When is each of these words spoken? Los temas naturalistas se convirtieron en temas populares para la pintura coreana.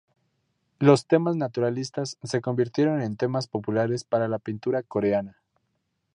Los 0.79 1.05
temas 1.05 1.35
naturalistas 1.35 2.17
se 2.23 2.41
convirtieron 2.41 3.03
en 3.03 3.17
temas 3.17 3.45
populares 3.47 4.03
para 4.03 4.27
la 4.27 4.39
pintura 4.39 4.81
coreana. 4.81 5.37